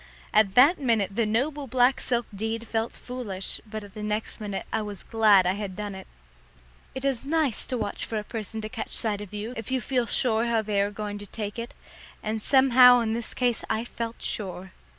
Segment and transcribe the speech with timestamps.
[0.33, 4.65] At that minute the noble black silk deed felt foolish, but at the next minute
[4.73, 6.07] I was glad I had done it.
[6.95, 9.79] It is nice to watch for a person to catch sight of you if you
[9.79, 11.75] feel sure how they are going to take it,
[12.23, 14.71] and somehow in this case I felt sure.